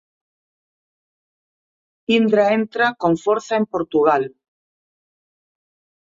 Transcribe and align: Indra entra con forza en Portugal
Indra 2.15 2.47
entra 2.55 2.95
con 2.99 3.13
forza 3.25 3.55
en 3.57 3.67
Portugal 3.67 4.23